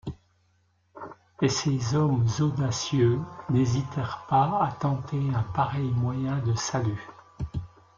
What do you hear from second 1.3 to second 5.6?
Et ces hommes audacieux n’hésitèrent pas à tenter un